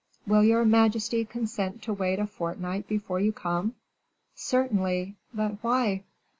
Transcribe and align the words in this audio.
"Will 0.25 0.43
your 0.43 0.65
majesty 0.65 1.23
consent 1.25 1.83
to 1.83 1.93
wait 1.93 2.17
a 2.17 2.25
fortnight 2.25 2.87
before 2.87 3.19
you 3.19 3.31
come?" 3.31 3.75
"Certainly; 4.33 5.13
but 5.31 5.59
why?" 5.63 6.05